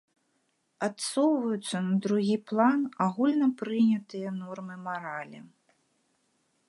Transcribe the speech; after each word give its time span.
Адсоўваюцца 0.85 1.77
на 1.89 1.93
другі 2.05 2.37
план 2.51 2.79
агульнапрынятыя 3.09 4.29
нормы 4.41 4.75
маралі. 4.89 5.39